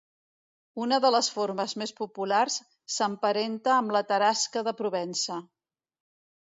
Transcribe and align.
Una 0.85 0.97
de 1.03 1.11
les 1.15 1.29
formes 1.35 1.75
més 1.83 1.93
populars, 2.01 2.57
s'emparenta 2.97 3.75
amb 3.77 3.97
la 3.99 4.05
Tarasca 4.15 4.67
de 4.71 4.79
Provença. 4.83 5.41